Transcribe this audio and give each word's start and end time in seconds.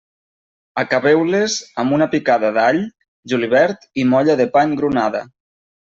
Acabeu-les 0.83 1.57
amb 1.85 1.95
una 1.99 2.09
picada 2.15 2.51
d'all, 2.57 2.83
julivert 3.35 3.89
i 4.05 4.11
molla 4.15 4.41
de 4.45 4.53
pa 4.57 4.69
engrunada. 4.73 5.27